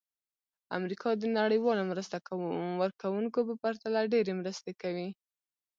[0.77, 2.15] امریکا د نړیوالو مرسته
[2.81, 5.09] ورکوونکو په پرتله ډېرې مرستې کوي.